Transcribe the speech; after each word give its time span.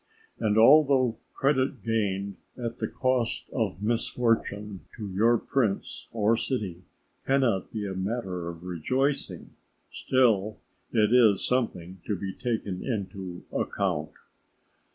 And 0.39 0.57
although 0.57 1.19
credit 1.35 1.83
gained 1.83 2.37
at 2.57 2.79
the 2.79 2.87
cost 2.87 3.51
of 3.51 3.83
misfortune 3.83 4.81
to 4.97 5.07
your 5.07 5.37
prince 5.37 6.07
or 6.11 6.35
city 6.35 6.81
cannot 7.27 7.71
be 7.71 7.87
matter 7.87 8.47
of 8.47 8.63
rejoicing, 8.63 9.51
still 9.91 10.57
it 10.91 11.13
is 11.13 11.45
something 11.45 12.01
to 12.07 12.15
be 12.15 12.33
taken 12.33 12.83
into 12.83 13.43
account. 13.53 14.09